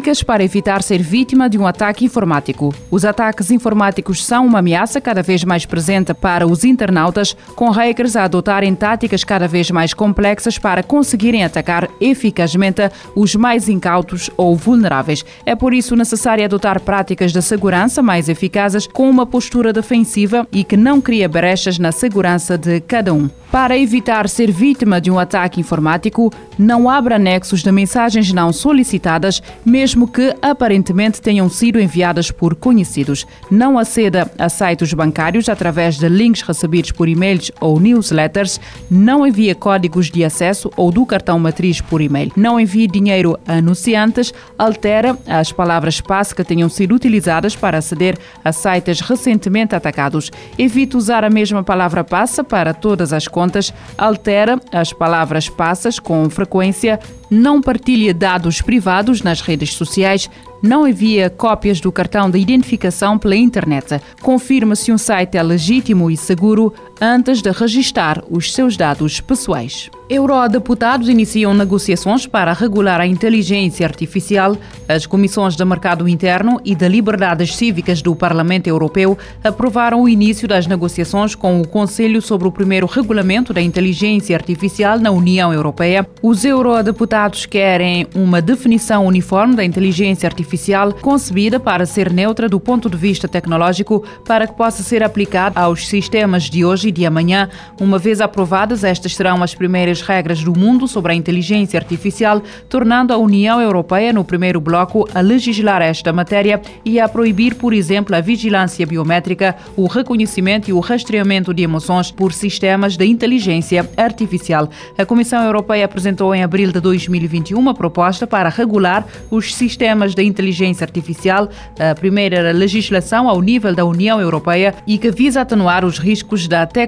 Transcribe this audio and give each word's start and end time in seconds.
Dicas 0.00 0.22
para 0.22 0.42
evitar 0.42 0.82
ser 0.82 1.02
vítima 1.02 1.46
de 1.46 1.58
um 1.58 1.66
ataque 1.66 2.06
informático. 2.06 2.74
Os 2.90 3.04
ataques 3.04 3.50
informáticos 3.50 4.24
são 4.24 4.46
uma 4.46 4.60
ameaça 4.60 4.98
cada 4.98 5.22
vez 5.22 5.44
mais 5.44 5.66
presente 5.66 6.14
para 6.14 6.46
os 6.46 6.64
internautas, 6.64 7.36
com 7.54 7.68
hackers 7.68 8.16
a 8.16 8.24
adotarem 8.24 8.74
táticas 8.74 9.24
cada 9.24 9.46
vez 9.46 9.70
mais 9.70 9.92
complexas 9.92 10.56
para 10.56 10.82
conseguirem 10.82 11.44
atacar 11.44 11.86
eficazmente 12.00 12.90
os 13.14 13.34
mais 13.34 13.68
incautos 13.68 14.30
ou 14.38 14.56
vulneráveis. 14.56 15.22
É 15.44 15.54
por 15.54 15.74
isso 15.74 15.94
necessário 15.94 16.46
adotar 16.46 16.80
práticas 16.80 17.30
de 17.30 17.42
segurança 17.42 18.02
mais 18.02 18.30
eficazes 18.30 18.86
com 18.86 19.10
uma 19.10 19.26
postura 19.26 19.70
defensiva 19.70 20.48
e 20.50 20.64
que 20.64 20.78
não 20.78 20.98
cria 20.98 21.28
brechas 21.28 21.78
na 21.78 21.92
segurança 21.92 22.56
de 22.56 22.80
cada 22.80 23.12
um. 23.12 23.28
Para 23.50 23.76
evitar 23.76 24.28
ser 24.28 24.52
vítima 24.52 25.00
de 25.00 25.10
um 25.10 25.18
ataque 25.18 25.60
informático, 25.60 26.32
não 26.56 26.88
abra 26.88 27.16
anexos 27.16 27.64
de 27.64 27.72
mensagens 27.72 28.32
não 28.32 28.52
solicitadas, 28.52 29.42
mesmo 29.66 30.06
que 30.06 30.36
aparentemente 30.40 31.20
tenham 31.20 31.48
sido 31.48 31.80
enviadas 31.80 32.30
por 32.30 32.54
conhecidos. 32.54 33.26
Não 33.50 33.76
aceda 33.76 34.30
a 34.38 34.48
sites 34.48 34.94
bancários 34.94 35.48
através 35.48 35.98
de 35.98 36.08
links 36.08 36.42
recebidos 36.42 36.92
por 36.92 37.08
e-mails 37.08 37.50
ou 37.60 37.80
newsletters. 37.80 38.60
Não 38.88 39.26
envie 39.26 39.52
códigos 39.56 40.12
de 40.12 40.24
acesso 40.24 40.70
ou 40.76 40.92
do 40.92 41.04
cartão 41.04 41.36
matriz 41.36 41.80
por 41.80 42.00
e-mail. 42.00 42.30
Não 42.36 42.60
envie 42.60 42.86
dinheiro 42.86 43.36
a 43.48 43.54
anunciantes. 43.54 44.32
Altera 44.56 45.18
as 45.26 45.50
palavras 45.50 46.00
passe 46.00 46.36
que 46.36 46.44
tenham 46.44 46.68
sido 46.68 46.94
utilizadas 46.94 47.56
para 47.56 47.78
aceder 47.78 48.16
a 48.44 48.52
sites 48.52 49.00
recentemente 49.00 49.74
atacados. 49.74 50.30
Evite 50.56 50.96
usar 50.96 51.24
a 51.24 51.30
mesma 51.30 51.64
palavra 51.64 52.04
passa 52.04 52.44
para 52.44 52.72
todas 52.72 53.12
as 53.12 53.26
contas 53.26 53.39
contas, 53.40 53.72
altera 53.96 54.60
as 54.70 54.92
palavras 54.92 55.48
passas 55.48 55.98
com 55.98 56.28
frequência, 56.28 57.00
não 57.30 57.62
partilha 57.62 58.12
dados 58.12 58.60
privados 58.60 59.22
nas 59.22 59.40
redes 59.40 59.72
sociais, 59.72 60.28
não 60.62 60.86
envia 60.86 61.30
cópias 61.30 61.80
do 61.80 61.90
cartão 61.90 62.28
de 62.30 62.38
identificação 62.38 63.18
pela 63.18 63.34
internet. 63.34 63.98
Confirma 64.20 64.76
se 64.76 64.92
um 64.92 64.98
site 64.98 65.38
é 65.38 65.42
legítimo 65.42 66.10
e 66.10 66.18
seguro 66.18 66.74
antes 67.00 67.40
de 67.40 67.50
registar 67.50 68.22
os 68.30 68.52
seus 68.52 68.76
dados 68.76 69.20
pessoais. 69.20 69.90
Eurodeputados 70.10 71.08
iniciam 71.08 71.54
negociações 71.54 72.26
para 72.26 72.52
regular 72.52 73.00
a 73.00 73.06
inteligência 73.06 73.86
artificial. 73.86 74.56
As 74.88 75.06
comissões 75.06 75.54
de 75.54 75.64
mercado 75.64 76.08
interno 76.08 76.60
e 76.64 76.74
de 76.74 76.88
liberdades 76.88 77.54
cívicas 77.54 78.02
do 78.02 78.16
Parlamento 78.16 78.66
Europeu 78.66 79.16
aprovaram 79.44 80.02
o 80.02 80.08
início 80.08 80.48
das 80.48 80.66
negociações 80.66 81.36
com 81.36 81.60
o 81.60 81.68
Conselho 81.68 82.20
sobre 82.20 82.48
o 82.48 82.52
primeiro 82.52 82.86
regulamento 82.86 83.54
da 83.54 83.62
inteligência 83.62 84.36
artificial 84.36 84.98
na 84.98 85.12
União 85.12 85.54
Europeia. 85.54 86.04
Os 86.20 86.44
eurodeputados 86.44 87.46
querem 87.46 88.04
uma 88.12 88.42
definição 88.42 89.06
uniforme 89.06 89.54
da 89.54 89.64
inteligência 89.64 90.26
artificial 90.26 90.92
concebida 90.92 91.60
para 91.60 91.86
ser 91.86 92.12
neutra 92.12 92.48
do 92.48 92.58
ponto 92.58 92.90
de 92.90 92.96
vista 92.96 93.28
tecnológico 93.28 94.04
para 94.26 94.48
que 94.48 94.54
possa 94.54 94.82
ser 94.82 95.04
aplicada 95.04 95.60
aos 95.60 95.86
sistemas 95.86 96.50
de 96.50 96.64
hoje 96.64 96.89
de 96.90 97.06
amanhã. 97.06 97.48
Uma 97.80 97.98
vez 97.98 98.20
aprovadas, 98.20 98.84
estas 98.84 99.14
serão 99.14 99.42
as 99.42 99.54
primeiras 99.54 100.02
regras 100.02 100.42
do 100.42 100.58
mundo 100.58 100.86
sobre 100.86 101.12
a 101.12 101.14
inteligência 101.14 101.78
artificial, 101.78 102.42
tornando 102.68 103.12
a 103.12 103.16
União 103.16 103.60
Europeia 103.60 104.12
no 104.12 104.24
primeiro 104.24 104.60
bloco 104.60 105.08
a 105.14 105.20
legislar 105.20 105.82
esta 105.82 106.12
matéria 106.12 106.60
e 106.84 106.98
a 106.98 107.08
proibir, 107.08 107.54
por 107.54 107.72
exemplo, 107.72 108.14
a 108.14 108.20
vigilância 108.20 108.86
biométrica, 108.86 109.56
o 109.76 109.86
reconhecimento 109.86 110.68
e 110.68 110.72
o 110.72 110.80
rastreamento 110.80 111.52
de 111.54 111.62
emoções 111.62 112.10
por 112.10 112.32
sistemas 112.32 112.96
de 112.96 113.04
inteligência 113.04 113.88
artificial. 113.96 114.68
A 114.96 115.04
Comissão 115.04 115.44
Europeia 115.44 115.84
apresentou 115.84 116.34
em 116.34 116.42
abril 116.42 116.72
de 116.72 116.80
2021 116.80 117.58
uma 117.58 117.74
proposta 117.74 118.26
para 118.26 118.48
regular 118.48 119.06
os 119.30 119.54
sistemas 119.54 120.14
de 120.14 120.22
inteligência 120.22 120.84
artificial, 120.84 121.48
a 121.78 121.94
primeira 121.94 122.52
legislação 122.52 123.28
ao 123.28 123.40
nível 123.40 123.74
da 123.74 123.84
União 123.84 124.20
Europeia 124.20 124.74
e 124.86 124.98
que 124.98 125.10
visa 125.10 125.42
atenuar 125.42 125.84
os 125.84 125.98
riscos 125.98 126.48
da 126.48 126.66
tecnologia. 126.66 126.79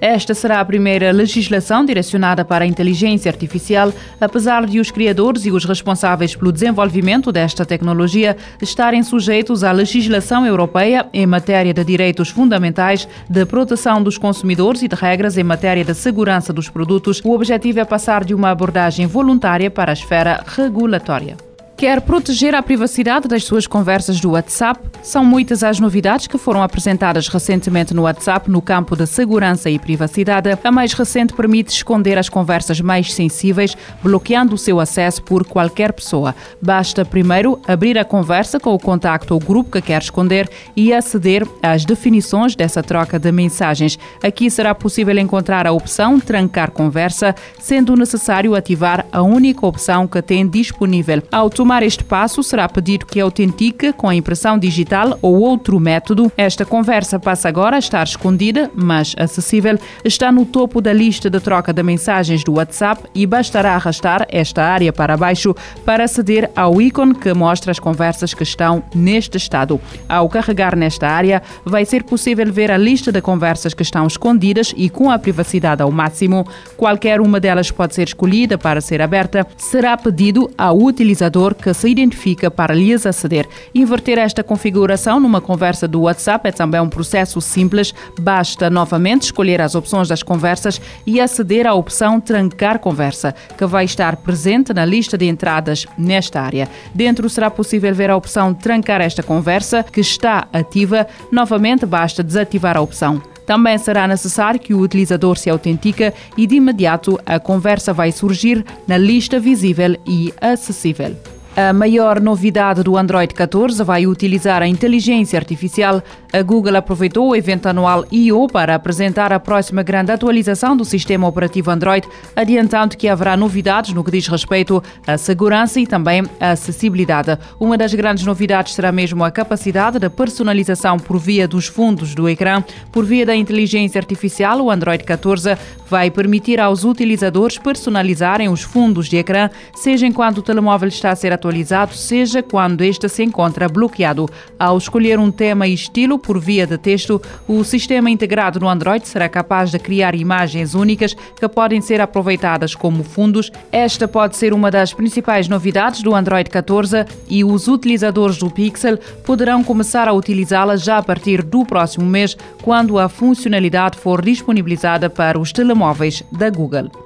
Esta 0.00 0.34
será 0.34 0.60
a 0.60 0.64
primeira 0.64 1.10
legislação 1.12 1.84
direcionada 1.84 2.44
para 2.44 2.64
a 2.64 2.68
inteligência 2.68 3.30
artificial, 3.30 3.92
apesar 4.20 4.66
de 4.66 4.80
os 4.80 4.90
criadores 4.90 5.46
e 5.46 5.50
os 5.50 5.64
responsáveis 5.64 6.34
pelo 6.34 6.52
desenvolvimento 6.52 7.30
desta 7.32 7.64
tecnologia 7.64 8.36
estarem 8.60 9.02
sujeitos 9.02 9.64
à 9.64 9.72
legislação 9.72 10.46
europeia 10.46 11.06
em 11.12 11.26
matéria 11.26 11.72
de 11.72 11.84
direitos 11.84 12.28
fundamentais, 12.28 13.08
de 13.28 13.44
proteção 13.44 14.02
dos 14.02 14.18
consumidores 14.18 14.82
e 14.82 14.88
de 14.88 14.96
regras 14.96 15.38
em 15.38 15.44
matéria 15.44 15.84
de 15.84 15.94
segurança 15.94 16.52
dos 16.52 16.68
produtos, 16.68 17.20
o 17.24 17.32
objetivo 17.32 17.80
é 17.80 17.84
passar 17.84 18.24
de 18.24 18.34
uma 18.34 18.50
abordagem 18.50 19.06
voluntária 19.06 19.70
para 19.70 19.92
a 19.92 19.94
esfera 19.94 20.44
regulatória. 20.46 21.45
Quer 21.76 22.00
proteger 22.00 22.54
a 22.54 22.62
privacidade 22.62 23.28
das 23.28 23.44
suas 23.44 23.66
conversas 23.66 24.18
do 24.18 24.30
WhatsApp? 24.30 24.80
São 25.02 25.22
muitas 25.22 25.62
as 25.62 25.78
novidades 25.78 26.26
que 26.26 26.38
foram 26.38 26.62
apresentadas 26.62 27.28
recentemente 27.28 27.92
no 27.92 28.02
WhatsApp 28.02 28.50
no 28.50 28.62
campo 28.62 28.96
da 28.96 29.04
segurança 29.04 29.68
e 29.68 29.78
privacidade. 29.78 30.48
A 30.64 30.72
mais 30.72 30.94
recente 30.94 31.34
permite 31.34 31.68
esconder 31.68 32.16
as 32.16 32.30
conversas 32.30 32.80
mais 32.80 33.12
sensíveis, 33.12 33.76
bloqueando 34.02 34.54
o 34.54 34.58
seu 34.58 34.80
acesso 34.80 35.22
por 35.22 35.44
qualquer 35.44 35.92
pessoa. 35.92 36.34
Basta 36.62 37.04
primeiro 37.04 37.60
abrir 37.68 37.98
a 37.98 38.06
conversa 38.06 38.58
com 38.58 38.72
o 38.72 38.78
contacto 38.78 39.34
ou 39.34 39.38
grupo 39.38 39.72
que 39.72 39.82
quer 39.82 40.00
esconder 40.00 40.48
e 40.74 40.94
aceder 40.94 41.46
às 41.62 41.84
definições 41.84 42.56
dessa 42.56 42.82
troca 42.82 43.18
de 43.18 43.30
mensagens. 43.30 43.98
Aqui 44.24 44.50
será 44.50 44.74
possível 44.74 45.16
encontrar 45.18 45.66
a 45.66 45.72
opção 45.72 46.18
trancar 46.18 46.70
conversa, 46.70 47.34
sendo 47.60 47.94
necessário 47.94 48.54
ativar 48.54 49.04
a 49.12 49.20
única 49.20 49.66
opção 49.66 50.08
que 50.08 50.22
tem 50.22 50.48
disponível. 50.48 51.22
Auto 51.30 51.65
tomar 51.66 51.82
este 51.82 52.04
passo, 52.04 52.44
será 52.44 52.68
pedido 52.68 53.04
que 53.04 53.18
autentique 53.18 53.92
com 53.92 54.08
a 54.08 54.14
impressão 54.14 54.56
digital 54.56 55.18
ou 55.20 55.40
outro 55.40 55.80
método. 55.80 56.30
Esta 56.36 56.64
conversa 56.64 57.18
passa 57.18 57.48
agora 57.48 57.74
a 57.74 57.80
estar 57.80 58.04
escondida, 58.04 58.70
mas 58.72 59.16
acessível. 59.18 59.76
Está 60.04 60.30
no 60.30 60.46
topo 60.46 60.80
da 60.80 60.92
lista 60.92 61.28
de 61.28 61.40
troca 61.40 61.72
de 61.72 61.82
mensagens 61.82 62.44
do 62.44 62.52
WhatsApp 62.52 63.02
e 63.12 63.26
bastará 63.26 63.74
arrastar 63.74 64.24
esta 64.28 64.62
área 64.62 64.92
para 64.92 65.16
baixo 65.16 65.56
para 65.84 66.04
aceder 66.04 66.48
ao 66.54 66.80
ícone 66.80 67.16
que 67.16 67.34
mostra 67.34 67.72
as 67.72 67.80
conversas 67.80 68.32
que 68.32 68.44
estão 68.44 68.84
neste 68.94 69.36
estado. 69.36 69.80
Ao 70.08 70.28
carregar 70.28 70.76
nesta 70.76 71.08
área, 71.08 71.42
vai 71.64 71.84
ser 71.84 72.04
possível 72.04 72.52
ver 72.52 72.70
a 72.70 72.78
lista 72.78 73.10
de 73.10 73.20
conversas 73.20 73.74
que 73.74 73.82
estão 73.82 74.06
escondidas 74.06 74.72
e 74.76 74.88
com 74.88 75.10
a 75.10 75.18
privacidade 75.18 75.82
ao 75.82 75.90
máximo. 75.90 76.46
Qualquer 76.76 77.20
uma 77.20 77.40
delas 77.40 77.72
pode 77.72 77.96
ser 77.96 78.06
escolhida 78.06 78.56
para 78.56 78.80
ser 78.80 79.02
aberta. 79.02 79.44
Será 79.56 79.96
pedido 79.96 80.48
ao 80.56 80.80
utilizador 80.80 81.55
que 81.62 81.72
se 81.74 81.88
identifica 81.88 82.50
para 82.50 82.74
lhes 82.74 83.06
aceder. 83.06 83.48
Inverter 83.74 84.18
esta 84.18 84.42
configuração 84.42 85.18
numa 85.20 85.40
conversa 85.40 85.88
do 85.88 86.02
WhatsApp 86.02 86.48
é 86.48 86.52
também 86.52 86.80
um 86.80 86.88
processo 86.88 87.40
simples. 87.40 87.94
Basta 88.20 88.70
novamente 88.70 89.22
escolher 89.22 89.60
as 89.60 89.74
opções 89.74 90.08
das 90.08 90.22
conversas 90.22 90.80
e 91.06 91.20
aceder 91.20 91.66
à 91.66 91.74
opção 91.74 92.20
Trancar 92.20 92.78
Conversa, 92.78 93.34
que 93.56 93.66
vai 93.66 93.84
estar 93.84 94.16
presente 94.16 94.72
na 94.72 94.84
lista 94.84 95.16
de 95.16 95.26
entradas 95.26 95.86
nesta 95.98 96.40
área. 96.40 96.68
Dentro 96.94 97.28
será 97.28 97.50
possível 97.50 97.94
ver 97.94 98.10
a 98.10 98.16
opção 98.16 98.54
Trancar 98.54 99.00
esta 99.00 99.22
conversa, 99.22 99.82
que 99.82 100.00
está 100.00 100.46
ativa. 100.52 101.06
Novamente, 101.30 101.84
basta 101.86 102.22
desativar 102.22 102.76
a 102.76 102.80
opção. 102.80 103.22
Também 103.46 103.78
será 103.78 104.08
necessário 104.08 104.58
que 104.58 104.74
o 104.74 104.80
utilizador 104.80 105.38
se 105.38 105.48
autentica 105.48 106.12
e 106.36 106.46
de 106.46 106.56
imediato 106.56 107.18
a 107.24 107.38
conversa 107.38 107.92
vai 107.92 108.10
surgir 108.10 108.64
na 108.88 108.98
lista 108.98 109.38
visível 109.38 109.96
e 110.04 110.34
acessível. 110.40 111.16
A 111.58 111.72
maior 111.72 112.20
novidade 112.20 112.82
do 112.82 112.98
Android 112.98 113.32
14 113.32 113.82
vai 113.82 114.06
utilizar 114.06 114.60
a 114.60 114.68
inteligência 114.68 115.38
artificial. 115.38 116.02
A 116.36 116.42
Google 116.42 116.76
aproveitou 116.76 117.28
o 117.28 117.34
evento 117.34 117.66
anual 117.66 118.04
I.O. 118.12 118.46
para 118.46 118.74
apresentar 118.74 119.32
a 119.32 119.40
próxima 119.40 119.82
grande 119.82 120.12
atualização 120.12 120.76
do 120.76 120.84
sistema 120.84 121.26
operativo 121.26 121.70
Android, 121.70 122.06
adiantando 122.36 122.94
que 122.94 123.08
haverá 123.08 123.38
novidades 123.38 123.94
no 123.94 124.04
que 124.04 124.10
diz 124.10 124.28
respeito 124.28 124.82
à 125.06 125.16
segurança 125.16 125.80
e 125.80 125.86
também 125.86 126.24
à 126.38 126.50
acessibilidade. 126.50 127.38
Uma 127.58 127.78
das 127.78 127.94
grandes 127.94 128.26
novidades 128.26 128.74
será 128.74 128.92
mesmo 128.92 129.24
a 129.24 129.30
capacidade 129.30 129.98
de 129.98 130.10
personalização 130.10 130.98
por 130.98 131.18
via 131.18 131.48
dos 131.48 131.68
fundos 131.68 132.14
do 132.14 132.28
ecrã. 132.28 132.62
Por 132.92 133.06
via 133.06 133.24
da 133.24 133.34
inteligência 133.34 133.98
artificial, 133.98 134.60
o 134.60 134.70
Android 134.70 135.04
14 135.04 135.56
vai 135.88 136.10
permitir 136.10 136.60
aos 136.60 136.84
utilizadores 136.84 137.56
personalizarem 137.56 138.50
os 138.50 138.60
fundos 138.60 139.08
de 139.08 139.16
ecrã, 139.16 139.48
seja 139.74 140.06
enquanto 140.06 140.38
o 140.38 140.42
telemóvel 140.42 140.88
está 140.88 141.12
a 141.12 141.16
ser 141.16 141.32
atualizado, 141.32 141.94
seja 141.94 142.42
quando 142.42 142.82
este 142.82 143.08
se 143.08 143.22
encontra 143.22 143.70
bloqueado. 143.70 144.28
Ao 144.58 144.76
escolher 144.76 145.18
um 145.18 145.30
tema 145.30 145.66
e 145.66 145.72
estilo 145.72 146.18
por 146.26 146.40
via 146.40 146.66
de 146.66 146.76
texto, 146.76 147.22
o 147.46 147.62
sistema 147.62 148.10
integrado 148.10 148.58
no 148.58 148.68
Android 148.68 149.06
será 149.06 149.28
capaz 149.28 149.70
de 149.70 149.78
criar 149.78 150.14
imagens 150.14 150.74
únicas 150.74 151.14
que 151.14 151.48
podem 151.48 151.80
ser 151.80 152.00
aproveitadas 152.00 152.74
como 152.74 153.04
fundos. 153.04 153.52
Esta 153.70 154.08
pode 154.08 154.36
ser 154.36 154.52
uma 154.52 154.70
das 154.70 154.92
principais 154.92 155.46
novidades 155.48 156.02
do 156.02 156.14
Android 156.14 156.50
14 156.50 157.04
e 157.28 157.44
os 157.44 157.68
utilizadores 157.68 158.38
do 158.38 158.50
Pixel 158.50 158.98
poderão 159.24 159.62
começar 159.62 160.08
a 160.08 160.12
utilizá-la 160.12 160.76
já 160.76 160.98
a 160.98 161.02
partir 161.02 161.42
do 161.42 161.64
próximo 161.64 162.04
mês, 162.04 162.36
quando 162.62 162.98
a 162.98 163.08
funcionalidade 163.08 163.96
for 163.96 164.20
disponibilizada 164.20 165.08
para 165.08 165.38
os 165.38 165.52
telemóveis 165.52 166.24
da 166.32 166.50
Google. 166.50 167.05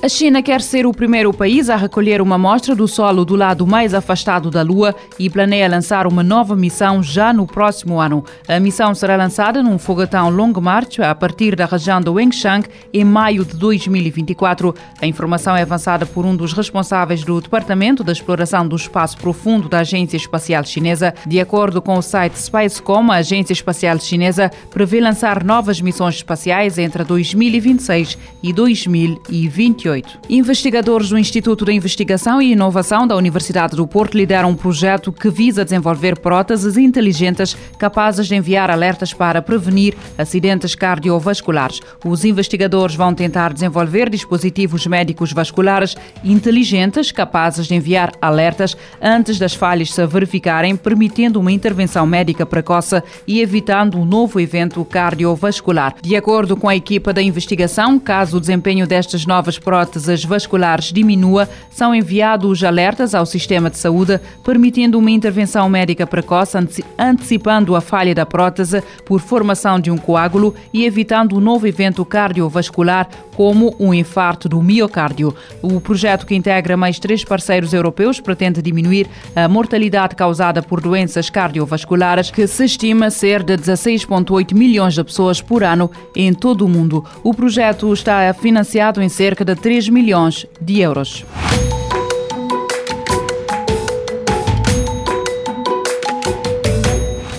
A 0.00 0.08
China 0.08 0.40
quer 0.40 0.60
ser 0.60 0.86
o 0.86 0.92
primeiro 0.92 1.34
país 1.34 1.68
a 1.68 1.74
recolher 1.74 2.22
uma 2.22 2.36
amostra 2.36 2.72
do 2.72 2.86
solo 2.86 3.24
do 3.24 3.34
lado 3.34 3.66
mais 3.66 3.92
afastado 3.92 4.48
da 4.48 4.62
Lua 4.62 4.94
e 5.18 5.28
planeia 5.28 5.68
lançar 5.68 6.06
uma 6.06 6.22
nova 6.22 6.54
missão 6.54 7.02
já 7.02 7.32
no 7.32 7.48
próximo 7.48 8.00
ano. 8.00 8.24
A 8.46 8.60
missão 8.60 8.94
será 8.94 9.16
lançada 9.16 9.60
num 9.60 9.76
fogatão 9.76 10.30
Long 10.30 10.52
March 10.60 11.00
a 11.00 11.12
partir 11.16 11.56
da 11.56 11.66
região 11.66 12.00
de 12.00 12.08
Wenchang 12.10 12.64
em 12.94 13.02
maio 13.02 13.44
de 13.44 13.56
2024. 13.56 14.72
A 15.02 15.06
informação 15.06 15.56
é 15.56 15.62
avançada 15.62 16.06
por 16.06 16.24
um 16.24 16.36
dos 16.36 16.52
responsáveis 16.52 17.24
do 17.24 17.40
Departamento 17.40 18.04
da 18.04 18.12
Exploração 18.12 18.68
do 18.68 18.76
Espaço 18.76 19.18
Profundo 19.18 19.68
da 19.68 19.80
Agência 19.80 20.16
Espacial 20.16 20.62
Chinesa. 20.62 21.12
De 21.26 21.40
acordo 21.40 21.82
com 21.82 21.98
o 21.98 22.02
site 22.02 22.38
Spacecom, 22.38 23.10
a 23.10 23.16
Agência 23.16 23.52
Espacial 23.52 23.98
Chinesa 23.98 24.48
prevê 24.70 25.00
lançar 25.00 25.42
novas 25.42 25.80
missões 25.80 26.14
espaciais 26.14 26.78
entre 26.78 27.02
2026 27.02 28.16
e 28.44 28.52
2028. 28.52 29.87
2018. 29.88 30.20
Investigadores 30.28 31.08
do 31.08 31.18
Instituto 31.18 31.64
de 31.64 31.72
Investigação 31.72 32.40
e 32.40 32.52
Inovação 32.52 33.06
da 33.06 33.16
Universidade 33.16 33.76
do 33.76 33.86
Porto 33.86 34.16
lideram 34.16 34.50
um 34.50 34.54
projeto 34.54 35.12
que 35.12 35.30
visa 35.30 35.64
desenvolver 35.64 36.18
próteses 36.18 36.76
inteligentes 36.76 37.56
capazes 37.78 38.26
de 38.26 38.34
enviar 38.34 38.70
alertas 38.70 39.12
para 39.12 39.40
prevenir 39.40 39.96
acidentes 40.16 40.74
cardiovasculares. 40.74 41.80
Os 42.04 42.24
investigadores 42.24 42.94
vão 42.94 43.14
tentar 43.14 43.52
desenvolver 43.52 44.10
dispositivos 44.10 44.86
médicos 44.86 45.32
vasculares 45.32 45.96
inteligentes 46.22 47.10
capazes 47.10 47.66
de 47.66 47.74
enviar 47.74 48.12
alertas 48.20 48.76
antes 49.00 49.38
das 49.38 49.54
falhas 49.54 49.92
se 49.92 50.06
verificarem, 50.06 50.76
permitindo 50.76 51.40
uma 51.40 51.52
intervenção 51.52 52.06
médica 52.06 52.44
precoce 52.44 53.02
e 53.26 53.40
evitando 53.40 53.98
um 53.98 54.04
novo 54.04 54.40
evento 54.40 54.84
cardiovascular. 54.84 55.94
De 56.02 56.16
acordo 56.16 56.56
com 56.56 56.68
a 56.68 56.76
equipa 56.76 57.12
da 57.12 57.22
investigação, 57.22 57.98
caso 57.98 58.36
o 58.36 58.40
desempenho 58.40 58.86
destas 58.86 59.26
novas 59.26 59.58
próteses 59.58 59.77
próteses 59.78 60.24
vasculares 60.24 60.92
diminua, 60.92 61.48
são 61.70 61.94
enviados 61.94 62.64
alertas 62.64 63.14
ao 63.14 63.24
sistema 63.24 63.70
de 63.70 63.78
saúde, 63.78 64.18
permitindo 64.42 64.98
uma 64.98 65.08
intervenção 65.08 65.68
médica 65.68 66.04
precoce, 66.04 66.58
antecipando 66.98 67.76
a 67.76 67.80
falha 67.80 68.12
da 68.12 68.26
prótese 68.26 68.82
por 69.06 69.20
formação 69.20 69.78
de 69.78 69.88
um 69.88 69.96
coágulo 69.96 70.52
e 70.72 70.84
evitando 70.84 71.36
um 71.36 71.40
novo 71.40 71.64
evento 71.68 72.04
cardiovascular, 72.04 73.08
como 73.36 73.72
um 73.78 73.94
infarto 73.94 74.48
do 74.48 74.60
miocárdio. 74.60 75.32
O 75.62 75.80
projeto, 75.80 76.26
que 76.26 76.34
integra 76.34 76.76
mais 76.76 76.98
três 76.98 77.24
parceiros 77.24 77.72
europeus, 77.72 78.18
pretende 78.18 78.60
diminuir 78.60 79.06
a 79.36 79.46
mortalidade 79.46 80.16
causada 80.16 80.60
por 80.60 80.80
doenças 80.80 81.30
cardiovasculares, 81.30 82.32
que 82.32 82.48
se 82.48 82.64
estima 82.64 83.10
ser 83.10 83.44
de 83.44 83.56
16,8 83.56 84.52
milhões 84.54 84.94
de 84.94 85.04
pessoas 85.04 85.40
por 85.40 85.62
ano 85.62 85.88
em 86.16 86.34
todo 86.34 86.66
o 86.66 86.68
mundo. 86.68 87.04
O 87.22 87.32
projeto 87.32 87.92
está 87.92 88.34
financiado 88.34 89.00
em 89.00 89.08
cerca 89.08 89.44
de 89.44 89.54
3 89.68 89.90
milhões 89.90 90.46
de 90.62 90.80
euros. 90.80 91.26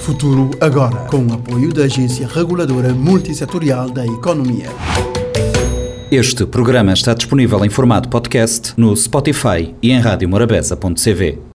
Futuro 0.02 0.52
agora, 0.62 0.96
com 1.08 1.26
o 1.26 1.34
apoio 1.34 1.74
da 1.74 1.86
Agência 1.86 2.28
Reguladora 2.28 2.94
Multissetorial 2.94 3.90
da 3.90 4.06
Economia. 4.06 4.68
Este 6.12 6.46
programa 6.46 6.94
está 6.94 7.16
disponível 7.16 7.66
em 7.66 7.70
formato 7.72 8.08
podcast 8.10 8.76
no 8.78 8.96
Spotify 8.96 9.74
e 9.82 9.90
em 9.90 10.00
radiomorabeza.cv. 10.00 11.49